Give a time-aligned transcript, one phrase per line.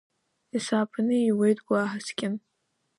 [0.53, 2.35] Есааԥны ииуеит уи аҳаскьын.